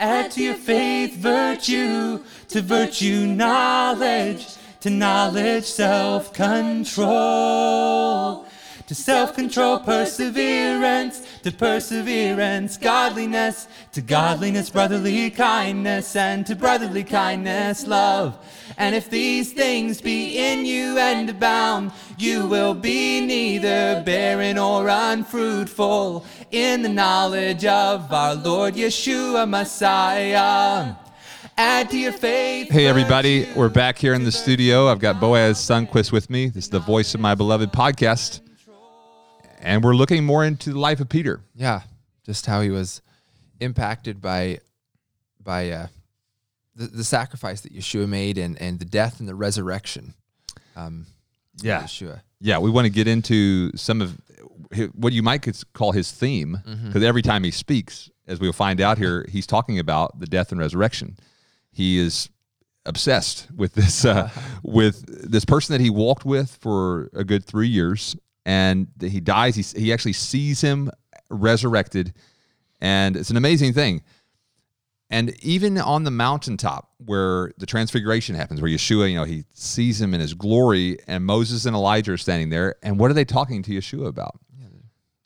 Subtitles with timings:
[0.00, 4.46] Add to your faith virtue, to virtue knowledge,
[4.80, 7.08] to knowledge self control,
[8.88, 17.86] to self control perseverance, to perseverance godliness, to godliness brotherly kindness, and to brotherly kindness
[17.86, 18.38] love.
[18.78, 24.88] And if these things be in you and abound, you will be neither barren or
[24.88, 30.94] unfruitful in the knowledge of our Lord Yeshua Messiah.
[31.58, 32.70] Add to your faith.
[32.70, 33.46] Hey, everybody.
[33.54, 34.88] We're back here in the studio.
[34.88, 36.46] I've got Boaz Sunquist with me.
[36.46, 38.47] This is the Voice of My Beloved podcast.
[39.60, 41.40] And we're looking more into the life of Peter.
[41.54, 41.82] Yeah,
[42.24, 43.02] just how he was
[43.60, 44.60] impacted by
[45.42, 45.86] by uh,
[46.76, 50.14] the, the sacrifice that Yeshua made and, and the death and the resurrection.
[50.76, 51.06] Um,
[51.62, 51.82] Yeah.
[51.82, 52.20] Yeshua.
[52.40, 54.16] Yeah, we want to get into some of
[54.94, 58.98] what you might call his theme, because every time he speaks, as we'll find out
[58.98, 61.16] here, he's talking about the death and resurrection.
[61.72, 62.28] He is
[62.86, 64.30] obsessed with this uh,
[64.62, 68.14] with this person that he walked with for a good three years,
[68.48, 69.54] and he dies.
[69.56, 70.90] He he actually sees him
[71.28, 72.14] resurrected,
[72.80, 74.02] and it's an amazing thing.
[75.10, 80.00] And even on the mountaintop where the transfiguration happens, where Yeshua, you know, he sees
[80.00, 82.76] him in his glory, and Moses and Elijah are standing there.
[82.82, 84.40] And what are they talking to Yeshua about?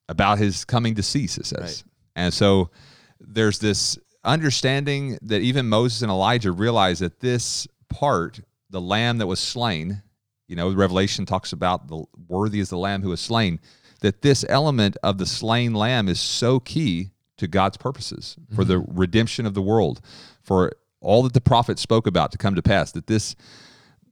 [0.08, 1.60] About his coming to cease, it says.
[1.60, 1.84] Right.
[2.16, 2.70] And so
[3.20, 9.28] there's this understanding that even Moses and Elijah realize that this part, the lamb that
[9.28, 10.02] was slain,
[10.52, 13.58] you know, Revelation talks about the worthy is the lamb who was slain,
[14.02, 18.74] that this element of the slain lamb is so key to God's purposes for the
[18.74, 18.98] mm-hmm.
[18.98, 20.02] redemption of the world,
[20.42, 23.34] for all that the prophets spoke about to come to pass, that this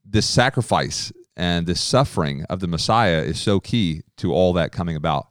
[0.02, 4.96] this sacrifice and this suffering of the Messiah is so key to all that coming
[4.96, 5.28] about.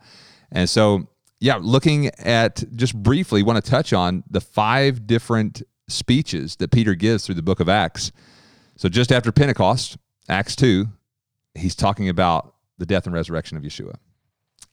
[0.52, 1.08] And so,
[1.40, 6.94] yeah, looking at just briefly, want to touch on the five different speeches that Peter
[6.94, 8.12] gives through the book of Acts.
[8.76, 9.98] So, just after Pentecost,
[10.30, 10.88] Acts 2,
[11.56, 13.96] he's talking about the death and resurrection of Yeshua.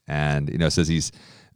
[0.07, 1.13] And, you know, it says he's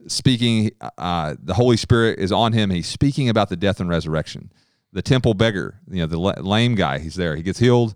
[0.07, 2.69] speaking, uh, the Holy Spirit is on him.
[2.69, 4.51] He's speaking about the death and resurrection.
[4.93, 7.35] The temple beggar, you know, the lame guy, he's there.
[7.35, 7.95] He gets healed.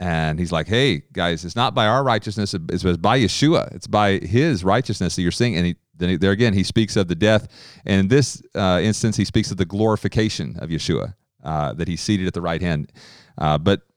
[0.00, 3.74] And he's like, "Hey guys, it's not by our righteousness; it's by Yeshua.
[3.74, 6.94] It's by His righteousness that you're seeing." And he, then he, there again, he speaks
[6.94, 7.48] of the death.
[7.84, 12.00] And in this uh, instance, he speaks of the glorification of Yeshua, uh, that he's
[12.00, 12.92] seated at the right hand.
[13.38, 13.87] Uh, but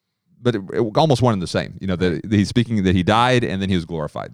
[0.41, 1.77] but it, it- almost one and the same.
[1.79, 4.33] You know, that he's speaking that he died and then he was glorified.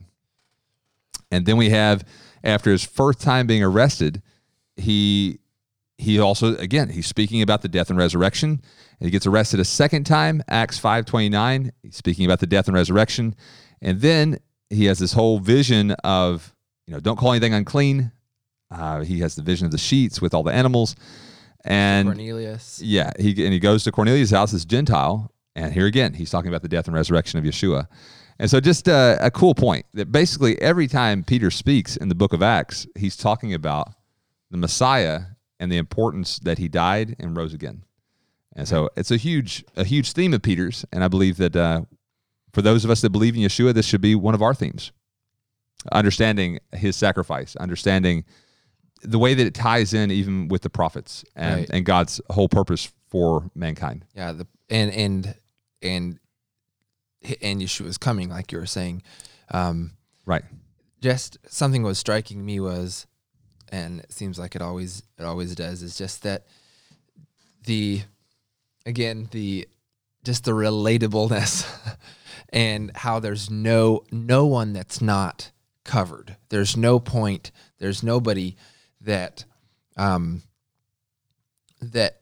[1.32, 2.04] And then we have
[2.44, 4.22] after his first time being arrested,
[4.76, 5.40] he
[5.98, 8.62] he also again he's speaking about the death and resurrection.
[9.00, 11.72] And he gets arrested a second time, Acts five twenty nine.
[11.84, 13.36] He's speaking about the death and resurrection,
[13.82, 16.54] and then he has this whole vision of
[16.88, 18.12] you know don't call anything unclean.
[18.72, 20.96] Uh, he has the vision of the sheets with all the animals,
[21.64, 22.82] and Cornelius.
[22.84, 26.48] yeah, he and he goes to Cornelius' house as Gentile, and here again he's talking
[26.48, 27.88] about the death and resurrection of Yeshua.
[28.40, 32.16] And so, just a, a cool point that basically every time Peter speaks in the
[32.16, 33.90] book of Acts, he's talking about
[34.52, 35.22] the Messiah
[35.60, 37.84] and the importance that he died and rose again.
[38.56, 41.82] And so, it's a huge, a huge theme of Peter's, and I believe that uh,
[42.54, 44.92] for those of us that believe in Yeshua, this should be one of our themes.
[45.92, 48.24] Understanding his sacrifice, understanding
[49.02, 51.70] the way that it ties in even with the prophets and, Right.
[51.72, 54.06] and God's whole purpose for mankind.
[54.16, 55.36] Yeah, the and and
[55.82, 56.20] and
[57.42, 59.02] and Yeshua's coming, like you were saying.
[59.52, 59.92] Um,
[60.26, 60.44] Right.
[61.02, 63.08] just something was striking me was,
[63.70, 66.46] and it seems like it always it always does, is just that
[67.66, 68.02] the
[68.86, 69.68] again the
[70.24, 71.66] just the relatableness
[72.50, 75.52] and how there's no no one that's not
[75.86, 76.36] covered.
[76.50, 77.52] There's no point.
[77.80, 78.56] There's nobody
[79.02, 79.46] that
[79.96, 80.44] um
[81.82, 82.22] that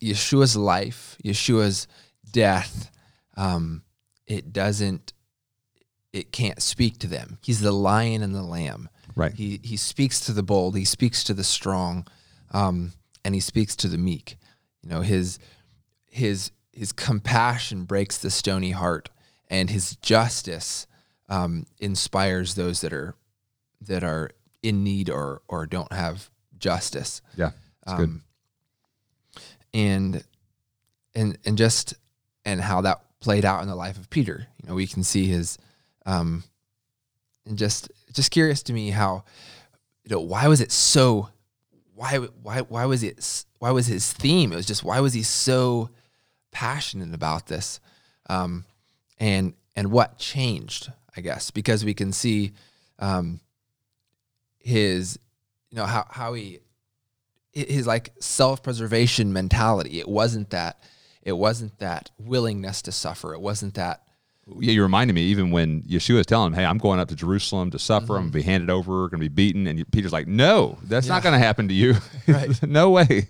[0.00, 1.86] Yeshua's life, Yeshua's
[2.30, 2.90] death,
[3.36, 3.82] um,
[4.26, 5.12] it doesn't
[6.12, 7.38] it can't speak to them.
[7.42, 8.88] He's the lion and the lamb.
[9.14, 9.32] Right.
[9.32, 10.76] He he speaks to the bold.
[10.76, 12.06] He speaks to the strong,
[12.50, 12.92] um,
[13.24, 14.36] and he speaks to the meek.
[14.82, 15.38] You know his
[16.06, 19.08] his his compassion breaks the stony heart,
[19.48, 20.86] and his justice
[21.28, 23.14] um, inspires those that are
[23.82, 24.30] that are
[24.62, 27.20] in need or or don't have justice.
[27.36, 27.50] Yeah.
[27.84, 28.08] That's good.
[28.08, 28.22] Um,
[29.74, 30.24] and
[31.14, 31.94] and and just
[32.44, 34.46] and how that played out in the life of Peter.
[34.62, 35.58] You know, we can see his
[36.04, 36.44] um
[37.46, 39.24] and just just curious to me how
[40.04, 41.28] you know why was it so
[41.94, 45.22] why why why was it why was his theme it was just why was he
[45.22, 45.88] so
[46.50, 47.78] passionate about this
[48.28, 48.64] um
[49.20, 52.52] and and what changed i guess because we can see
[52.98, 53.38] um
[54.58, 55.18] his
[55.70, 56.58] you know how how he
[57.52, 60.00] his like self-preservation mentality.
[60.00, 60.82] It wasn't that
[61.22, 63.32] it wasn't that willingness to suffer.
[63.34, 64.02] It wasn't that
[64.58, 67.14] Yeah, you reminded me even when Yeshua is telling him, "Hey, I'm going up to
[67.16, 68.16] Jerusalem to suffer.
[68.16, 69.08] I'm going to be handed over.
[69.08, 71.22] Going to be beaten." And Peter's like, "No, that's not Mm-hmm.
[71.30, 71.94] Going to happen to you.
[72.28, 72.62] Right.
[72.66, 73.28] no way."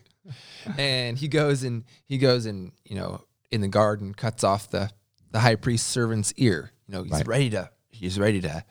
[0.78, 4.88] and he goes and he goes and you know in the garden cuts off the
[5.32, 7.26] the high priest's servant's ear you know he's Right.
[7.26, 8.64] ready to he's ready to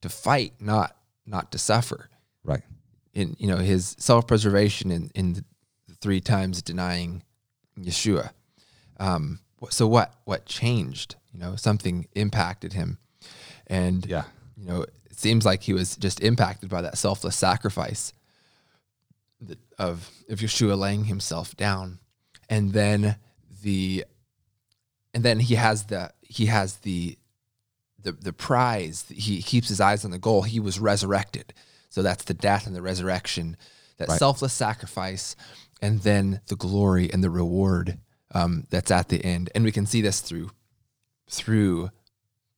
[0.00, 0.96] to fight not
[1.26, 2.08] not to suffer
[2.44, 2.62] Right.
[3.12, 5.44] in you know his self-preservation in in the
[6.00, 7.22] three times denying
[7.80, 8.30] yeshua
[8.98, 9.38] um
[9.70, 12.98] so what what changed you know something impacted him
[13.68, 14.24] and Yeah.
[14.56, 18.12] you know, it seems like he was just impacted by that selfless sacrifice
[19.40, 21.98] that- of of Yeshua laying himself down,
[22.48, 23.16] and then
[23.62, 24.04] the,
[25.14, 27.16] and then he has the he has the,
[28.02, 29.04] the the prize.
[29.08, 30.42] He keeps his eyes on the goal.
[30.42, 31.54] He was resurrected,
[31.88, 33.56] so that's the death and the resurrection,
[33.98, 34.18] that Right.
[34.18, 35.34] selfless sacrifice,
[35.82, 37.98] and then the glory and the reward
[38.34, 39.50] um, that's at the end.
[39.54, 40.50] And we can see this through
[41.28, 41.90] through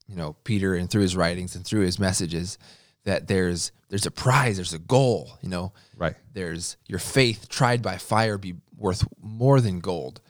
[0.06, 2.58] you know Peter and through his writings and through his messages
[3.04, 5.72] that there's there's a prize, there's a goal, you know.
[5.96, 6.14] Right.
[6.32, 10.20] There's your faith tried by fire be worth more than gold.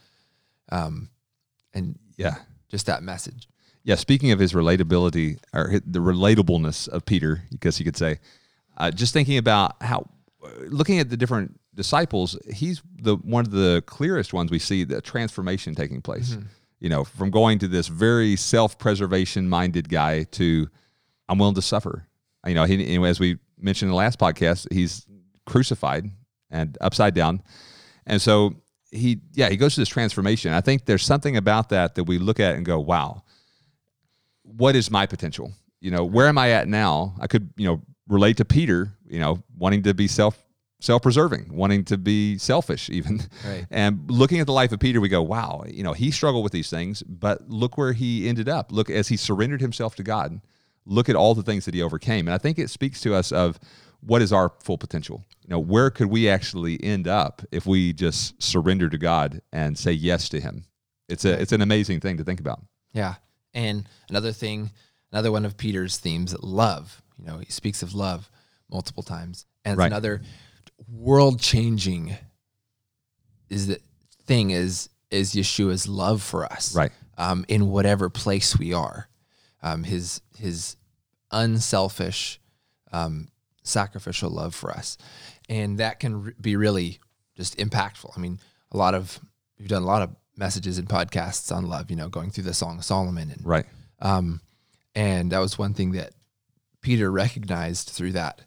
[0.70, 1.10] Um
[1.74, 2.36] and Yeah.
[2.68, 3.48] just that message.
[3.82, 8.18] Yeah, speaking of his relatability or the relatableness of Peter, because you could say,
[8.78, 10.08] uh, just thinking about how,
[10.68, 15.00] looking at the different disciples, he's the one of the clearest ones we see the
[15.00, 16.32] transformation taking place.
[16.32, 16.46] Mm-hmm.
[16.80, 20.68] You know, from going to this very self-preservation minded guy to,
[21.28, 22.06] I'm willing to suffer.
[22.46, 25.06] You know, he, as we mentioned in the last podcast, he's
[25.46, 26.10] crucified
[26.50, 27.42] and upside down,
[28.06, 28.56] and so
[28.90, 30.52] he, yeah, he goes through this transformation.
[30.52, 33.22] I think there's something about that that we look at and go, wow
[34.44, 35.52] what is my potential?
[35.80, 37.14] You know, where am I at now?
[37.20, 40.38] I could, you know, relate to Peter, you know, wanting to be self
[40.84, 43.20] self-preserving, wanting to be selfish even.
[43.44, 43.66] Right.
[43.70, 46.52] And looking at the life of Peter, we go, wow, you know, he struggled with
[46.52, 48.70] these things, but look where he ended up.
[48.70, 50.40] Look as he surrendered himself to God.
[50.86, 52.28] Look at all the things that he overcame.
[52.28, 53.58] And I think it speaks to us of
[54.00, 55.24] what is our full potential?
[55.42, 59.78] You know, where could we actually end up if we just surrender to God and
[59.78, 60.64] say yes to him?
[61.08, 62.60] It's a it's an amazing thing to think about.
[62.92, 63.14] Yeah.
[63.54, 64.70] And another thing,
[65.12, 67.02] another one of Peter's themes, love.
[67.18, 68.30] You know, he speaks of love
[68.70, 69.46] multiple times.
[69.64, 69.86] And Right.
[69.86, 70.20] another
[70.88, 72.16] world changing
[73.48, 73.80] is the
[74.26, 76.74] thing is is Yeshua's love for us.
[76.74, 76.90] Right.
[77.16, 79.08] Um, in whatever place we are.
[79.62, 80.76] Um, his his
[81.30, 82.40] unselfish
[82.92, 83.28] um,
[83.62, 84.96] sacrificial love for us.
[85.48, 87.00] And that can re- be really
[87.36, 88.16] just impactful.
[88.16, 88.38] I mean,
[88.72, 89.18] a lot of
[89.58, 92.54] we've done a lot of messages and podcasts on love, you know, going through the
[92.54, 93.66] Song of Solomon and Right.
[94.00, 94.40] um,
[94.94, 96.12] and that was one thing that
[96.80, 98.40] Peter recognized through that.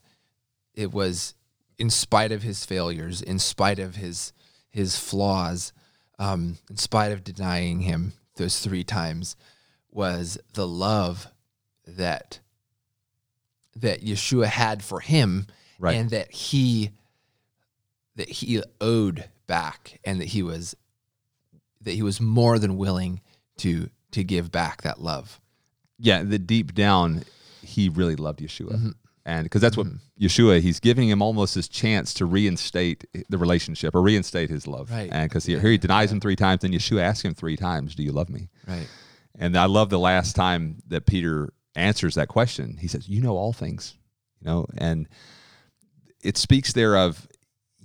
[0.73, 1.33] It was
[1.79, 4.33] in spite of his failures, in spite of his
[4.69, 5.73] his flaws,
[6.19, 9.35] um, in spite of denying him those three times,
[9.91, 11.27] was the love
[11.85, 12.39] that
[13.75, 15.47] that Yeshua had for him,
[15.79, 15.95] Right.
[15.95, 16.91] and that he
[18.15, 20.75] that he owed back, and that he was
[21.81, 23.21] that he was more than willing
[23.57, 25.39] to to give back that love.
[25.99, 27.23] yeah, the deep down,
[27.61, 28.73] he really loved Yeshua.
[28.73, 28.89] Mm-hmm.
[29.27, 30.25] And because that's what mm-hmm.
[30.25, 34.89] Yeshua, he's giving him almost his chance to reinstate the relationship or reinstate his love.
[34.89, 35.09] Right.
[35.11, 38.03] And because here he denies him three times, then Yeshua asks him three times, Do
[38.03, 38.47] you love me?
[38.65, 38.87] Right.
[39.37, 42.77] And I love the last time that Peter answers that question.
[42.79, 43.97] He says, You know all things,
[44.39, 45.09] you know, and
[46.23, 47.27] it speaks there of,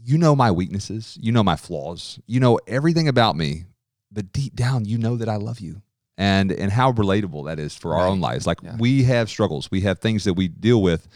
[0.00, 3.64] You know my weaknesses, you know my flaws, you know everything about me,
[4.12, 5.82] but deep down, you know that I love you.
[6.19, 8.11] And, and how relatable that is for our Right.
[8.11, 8.47] own lives.
[8.47, 8.76] Like Yeah.
[8.78, 11.09] we have struggles, we have things that we deal with,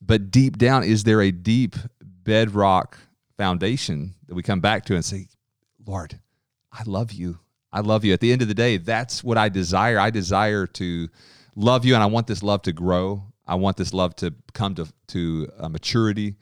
[0.00, 2.98] but deep down, is there a deep bedrock
[3.36, 5.28] foundation that we come back to and say,
[5.84, 6.20] Lord,
[6.70, 7.38] I love you.
[7.72, 8.12] I love you.
[8.12, 9.98] At the end of the day, that's what I desire.
[9.98, 11.08] I desire to
[11.56, 13.24] love you, and I want this love to grow.
[13.46, 16.36] I want this love to come to to uh, maturity,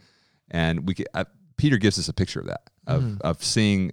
[0.50, 0.94] and we.
[0.94, 1.24] ca- Uh,
[1.56, 3.92] Peter gives us a picture of that of of seeing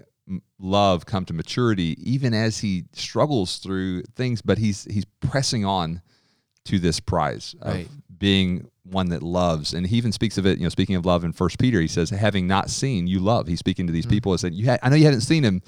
[0.60, 6.02] love come to maturity, even as he struggles through things, but he's he's pressing on
[6.66, 7.90] to this prize of Right.
[8.18, 9.74] being one that loves.
[9.74, 11.88] And he even speaks of it, you know, speaking of love in First Peter, he
[11.88, 13.48] says, having not seen, you love.
[13.48, 14.10] He's speaking to these mm.
[14.12, 15.62] people and said, you ha- I know you haven't seen him,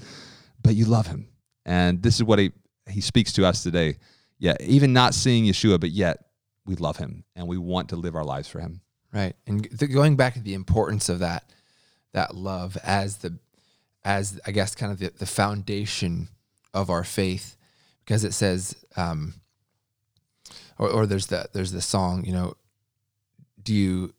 [0.62, 1.30] but you love him.
[1.66, 2.52] And this is what he,
[2.90, 3.98] he speaks to us today.
[4.40, 6.18] Yeah, even not seeing Yeshua, but yet
[6.66, 8.82] we love him and we want to live our lives for him.
[9.14, 9.36] Right.
[9.48, 11.52] And th- going back to the importance of that
[12.14, 13.38] that love as the
[14.04, 16.30] as I guess kind of the, the foundation
[16.74, 17.58] of our faith
[18.04, 19.34] because it says um
[20.78, 22.56] or, or there's the there's the song, you know,
[23.62, 24.14] do you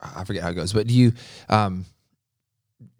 [0.00, 1.12] I forget how it goes, but do you
[1.48, 1.86] um,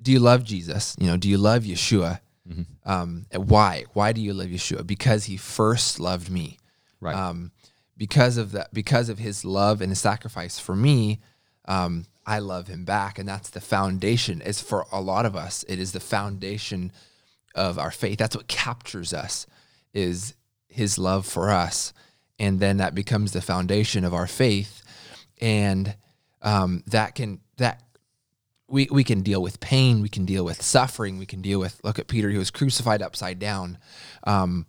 [0.01, 0.97] do you love Jesus?
[0.99, 2.21] You know, do you love Yeshua?
[2.49, 2.91] Mm-hmm.
[2.91, 3.85] Um, and why?
[3.93, 4.87] Why do you love Yeshua?
[4.87, 6.59] Because he first loved me.
[7.01, 7.15] Right.
[7.15, 7.53] Um,
[7.97, 11.21] because of that, because of his love and his sacrifice for me,
[11.67, 14.41] um, I love him back, and that's the foundation.
[14.41, 16.93] Is for a lot of us, it is the foundation
[17.55, 18.19] of our faith.
[18.19, 19.47] That's what captures us,
[19.93, 20.35] is
[20.69, 21.93] his love for us,
[22.39, 24.83] and then that becomes the foundation of our faith,
[25.41, 25.95] and
[26.43, 27.83] um, that can that
[28.69, 31.81] we we can deal with pain, we can deal with suffering, we can deal with
[31.85, 33.79] look at Peter, he was crucified upside down.
[34.27, 34.67] Um,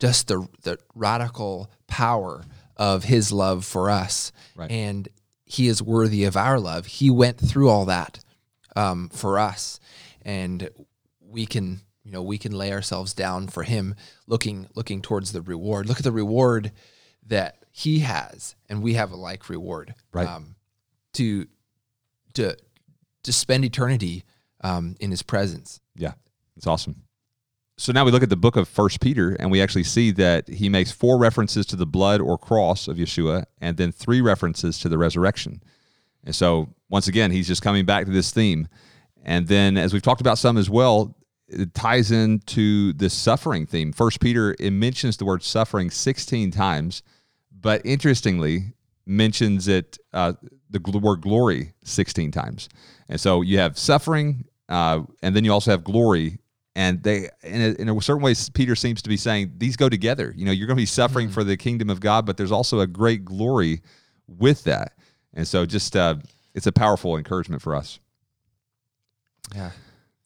[0.00, 2.44] just the the radical power
[2.76, 4.70] of his love for us, Right.
[4.70, 5.08] and
[5.44, 6.86] he is worthy of our love.
[6.86, 8.20] He went through all that
[8.76, 9.78] um, for us,
[10.22, 10.70] and
[11.20, 13.94] we can you know we can lay ourselves down for him,
[14.26, 15.86] looking looking towards the reward.
[15.86, 16.72] Look at the reward
[17.26, 19.94] that he has, and we have a like reward.
[20.12, 20.28] Right.
[20.28, 20.56] Um,
[21.14, 21.46] to
[22.34, 22.56] to
[23.22, 24.24] to spend eternity
[24.62, 25.80] um, in his presence.
[25.96, 26.12] Yeah,
[26.56, 27.03] it's awesome.
[27.76, 30.48] So now we look at the book of First Peter, and we actually see that
[30.48, 34.78] he makes four references to the blood or cross of Yeshua, and then three references
[34.78, 35.60] to the resurrection.
[36.22, 38.68] And so once again, he's just coming back to this theme.
[39.24, 41.16] And then, as we've talked about some as well,
[41.48, 43.92] it ties into the suffering theme.
[43.92, 47.02] First Peter it mentions the word suffering 16 times,
[47.50, 48.74] but interestingly
[49.06, 50.34] mentions it uh,
[50.70, 52.68] the word glory 16 times.
[53.08, 56.38] And so you have suffering, uh, and then you also have glory.
[56.76, 59.88] And they, in a, in a certain way, Peter seems to be saying these go
[59.88, 60.34] together.
[60.36, 62.80] You know, you're going to be suffering for the kingdom of God, but there's also
[62.80, 63.80] a great glory
[64.26, 64.94] with that.
[65.32, 66.16] And so, just uh,
[66.54, 68.00] it's a powerful encouragement for us.
[69.54, 69.70] Yeah.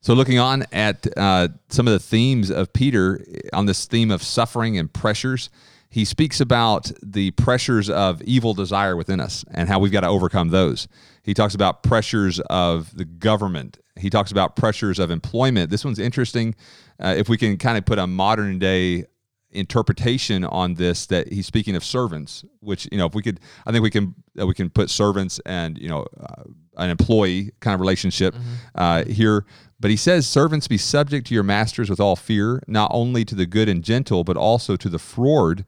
[0.00, 4.23] So, looking on at uh, some of the themes of Peter on this theme of
[4.23, 5.50] suffering and pressures,
[5.90, 10.09] he speaks about the pressures of evil desire within us and how we've got to
[10.09, 10.87] overcome those.
[11.23, 13.78] He talks about pressures of the government.
[13.99, 15.71] He talks about pressures of employment.
[15.71, 16.55] This one's interesting.
[17.00, 19.07] Uh, if we can kind of put a modern day
[19.50, 23.73] interpretation on this that he's speaking of servants which you know if we could i
[23.73, 26.43] think we can uh, we can put servants and you know uh,
[26.76, 28.35] an employee kind of relationship
[28.75, 29.47] uh, here
[29.81, 33.35] but he says servants be subject to your masters with all fear not only to
[33.35, 35.64] the good and gentle but also to the froward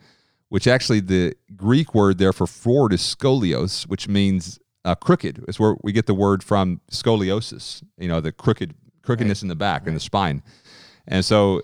[0.50, 5.58] which actually the greek word there for froward is scolios which means uh, crooked is
[5.60, 9.86] where we get the word from scoliosis you know the crooked crookedness in the back
[9.86, 10.42] and the spine
[11.08, 11.62] and so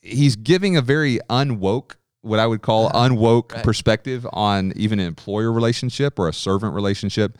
[0.00, 3.64] he's giving a very unwoke, what I would call unwoke Right.
[3.64, 7.38] perspective on even an employer relationship or a servant relationship.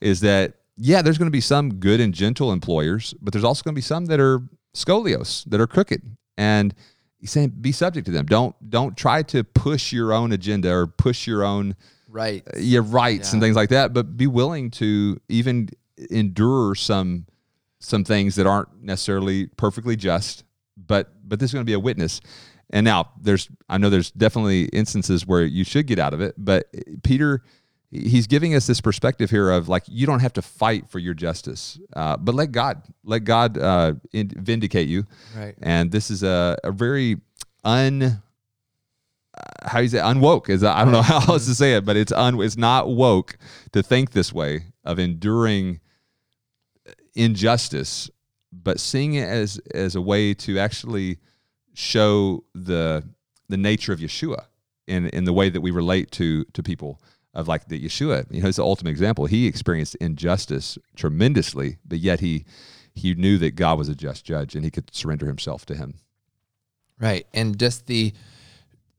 [0.00, 3.62] Is that yeah, there's going to be some good and gentle employers, but there's also
[3.62, 4.40] going to be some that are
[4.74, 6.02] scolios, that are crooked,
[6.36, 6.74] and
[7.18, 8.26] he's saying be subject to them.
[8.26, 11.74] Don't don't try to push your own agenda or push your own
[12.10, 12.42] Right.
[12.56, 15.68] your rights and things like that, but be willing to even
[16.10, 17.26] endure some
[17.80, 20.44] some things that aren't necessarily perfectly just,
[20.76, 22.20] but but this is going to be a witness.
[22.70, 26.34] And now there's I know there's definitely instances where you should get out of it,
[26.38, 26.66] but
[27.02, 27.42] Peter
[27.90, 31.14] he's giving us this perspective here of like you don't have to fight for your
[31.14, 35.04] justice, uh, but let God let God uh, vindicate you.
[35.36, 35.54] Right.
[35.62, 37.18] And this is a, a very
[37.64, 38.16] un uh,
[39.62, 42.12] how you say unwoke is I don't know how else to say it, but it's
[42.12, 43.38] un it's not woke
[43.72, 45.80] to think this way of enduring
[47.14, 48.10] injustice,
[48.52, 51.18] but seeing it as as a way to actually
[51.74, 53.04] show the
[53.48, 54.46] the nature of Yeshua
[54.86, 57.00] in in the way that we relate to to people
[57.34, 59.26] of like the Yeshua, you know, is the ultimate example.
[59.26, 62.44] He experienced injustice tremendously, but yet he
[62.94, 65.94] he knew that God was a just judge and he could surrender himself to him.
[66.98, 67.26] Right.
[67.32, 68.12] And just the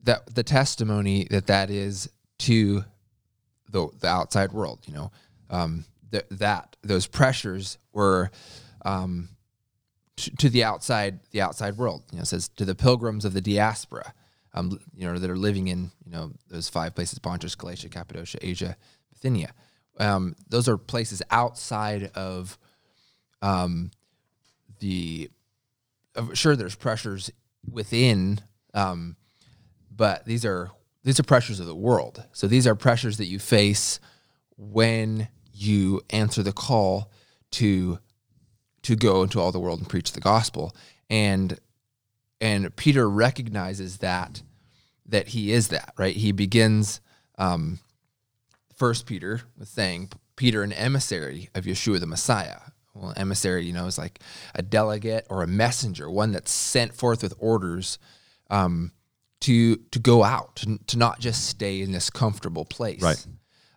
[0.04, 2.84] that the testimony that that is to
[3.70, 5.12] the the outside world, you know,
[5.50, 8.32] um, th- that those pressures were
[8.84, 9.30] um,
[10.16, 12.04] to the outside the outside world.
[12.12, 14.14] You know, says to the pilgrims of the diaspora,
[14.54, 18.40] um, you know, that are living in you know those five places: Pontus, Galatia, Cappadocia,
[18.42, 18.78] Asia,
[19.12, 19.54] Bithynia.
[20.00, 22.58] Um, those are places outside of
[23.42, 23.92] um,
[24.80, 25.30] the
[26.34, 27.32] sure there's pressures
[27.70, 28.40] within
[28.74, 29.16] um,
[30.00, 30.72] but these are
[31.04, 32.24] these are pressures of the world.
[32.32, 34.00] So these are pressures that you face
[34.58, 37.12] when you answer the call
[37.52, 38.00] to
[38.84, 40.74] to go into all the world and preach the gospel.
[41.10, 41.60] And
[42.40, 44.42] and peter recognizes that
[45.06, 46.16] that he is that right?
[46.16, 47.02] He begins
[47.38, 47.80] um
[48.74, 52.60] first peter with saying peter an emissary of yeshua the messiah.
[52.94, 54.20] Well emissary you know is like
[54.56, 58.00] a delegate or a messenger one that's sent forth with orders
[58.50, 58.92] um,
[59.42, 63.26] to to go out to, to not just stay in this comfortable place Right.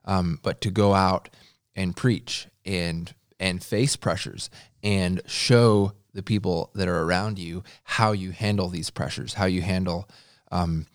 [0.04, 1.28] um, but to go out
[1.76, 4.50] and preach and and face pressures
[4.82, 9.62] and show the people that are around you how you handle these pressures, how you
[9.62, 10.08] handle
[10.50, 10.86] um,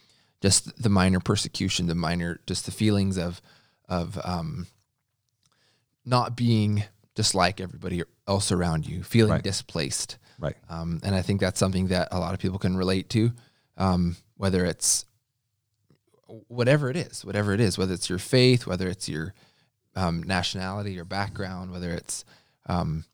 [0.42, 3.42] just the minor persecution, the minor, just the feelings of
[3.90, 4.68] of um,
[6.06, 6.84] not being
[7.16, 9.44] just like everybody else around you, feeling Right.
[9.44, 10.18] displaced.
[10.40, 10.56] Right.
[10.70, 13.32] Um, and I think that's something that a lot of people can relate to,
[13.78, 15.06] um, whether it's
[16.48, 19.34] whatever it is, whatever it is, whether it's your faith, whether it's your
[19.96, 22.24] um, nationality, your background, whether it's,
[22.68, 23.06] um,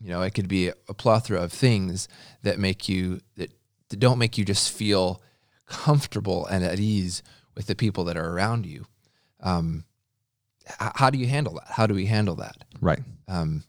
[0.00, 2.08] you know, it could be a plethora of things
[2.42, 3.52] that make you that,
[3.88, 5.20] that don't make you just feel
[5.66, 7.22] comfortable and at ease
[7.54, 8.86] with the people that are around you.
[9.40, 9.84] Um,
[10.68, 11.66] h- how do you handle that?
[11.68, 12.56] How do we handle that?
[12.80, 13.00] Right.
[13.28, 13.64] um,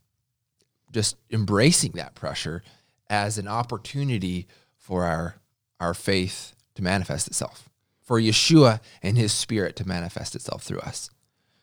[0.91, 2.63] just embracing that pressure
[3.09, 4.47] as an opportunity
[4.77, 5.35] for our
[5.81, 7.69] our faith to manifest itself,
[8.03, 11.09] for Yeshua and His Spirit to manifest itself through us.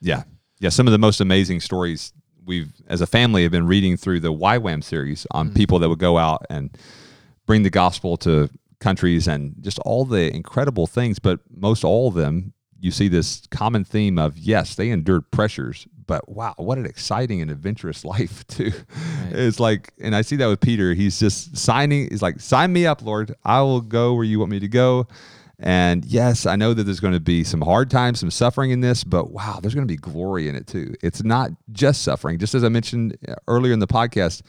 [0.00, 0.24] Yeah.
[0.58, 0.70] Yeah.
[0.70, 2.12] Some of the most amazing stories
[2.44, 5.56] we've, as a family, have been reading through the YWAM series on mm-hmm.
[5.56, 6.76] people that would go out and
[7.46, 8.50] bring the gospel to
[8.80, 11.18] countries and just all the incredible things.
[11.18, 15.86] But most all of them, you see this common theme of yes, they endured pressures,
[16.06, 18.72] but wow, what an exciting and adventurous life, too.
[19.30, 20.92] It's like, and I see that with Peter.
[20.92, 23.34] He's just signing, he's like, sign me up, Lord.
[23.44, 25.06] I will go where you want me to go.
[25.60, 28.80] And yes, I know that there's going to be some hard times, some suffering in
[28.80, 30.94] this, but wow, there's going to be glory in it too.
[31.04, 32.40] It's not just suffering.
[32.40, 34.42] Just as I mentioned uh, earlier in the podcast,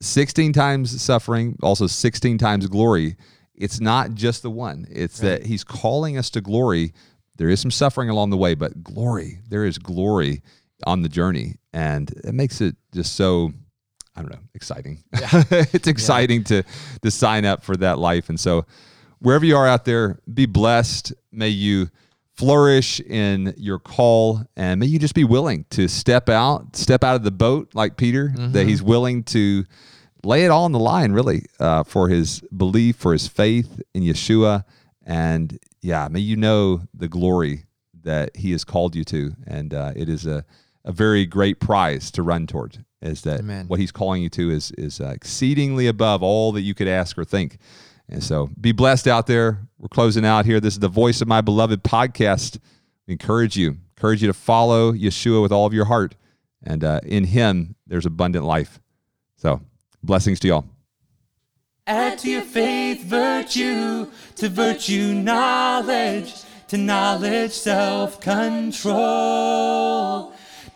[0.00, 3.16] 16 times suffering, also 16 times glory.
[3.54, 6.94] It's not just the one, it's that he's calling us to glory.
[7.38, 10.42] There is some suffering along the way, but glory, there is glory
[10.86, 11.56] on the journey.
[11.72, 13.52] And it makes it just so,
[14.14, 15.02] I don't know, exciting.
[15.12, 16.64] it's exciting to,
[17.02, 18.28] to sign up for that life.
[18.28, 18.66] And so,
[19.20, 21.12] wherever you are out there, be blessed.
[21.32, 21.88] May you
[22.34, 27.16] flourish in your call and may you just be willing to step out, step out
[27.16, 29.64] of the boat like Peter, that he's willing to
[30.24, 34.02] lay it all on the line, really, uh, for his belief, for his faith in
[34.04, 34.64] Yeshua.
[35.04, 37.66] And yeah, may you know the glory
[38.02, 39.32] that he has called you to.
[39.46, 40.44] And uh, it is a,
[40.84, 42.84] a very great prize to run toward.
[43.00, 43.66] Is that Amen.
[43.68, 47.16] what he's calling you to is is uh, exceedingly above all that you could ask
[47.16, 47.58] or think.
[48.08, 49.68] And so be blessed out there.
[49.78, 50.58] We're closing out here.
[50.58, 52.58] This is the Voice of My Beloved podcast.
[53.06, 56.16] We encourage you, encourage you to follow Yeshua with all of your heart.
[56.62, 58.80] And uh, in him, there's abundant life.
[59.36, 59.60] So
[60.02, 60.64] blessings to y'all.
[61.88, 66.34] Add to your faith virtue, to virtue knowledge,
[66.68, 68.94] to knowledge self control,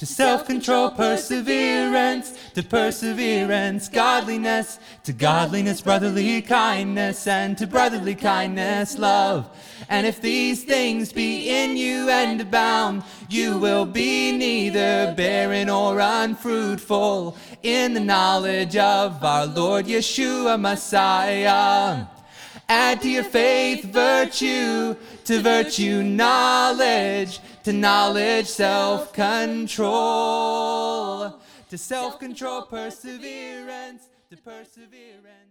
[0.03, 8.99] to self control perseverance, to perseverance godliness, to godliness brotherly kindness, and to brotherly kindness
[8.99, 9.49] love.
[9.89, 16.01] And if these things be in you and abound, you will be neither barren or
[16.01, 22.07] unfruitful in the knowledge of our Lord Yeshua Messiah.
[22.69, 24.95] Add to your faith virtue,
[25.25, 29.91] to virtue knowledge, to knowledge self control,
[31.69, 35.42] to self control perseverance, to perseverance.